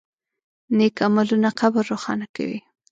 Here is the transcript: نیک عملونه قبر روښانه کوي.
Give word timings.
نیک 0.77 0.95
عملونه 1.07 1.49
قبر 1.59 1.83
روښانه 1.91 2.27
کوي. 2.35 2.59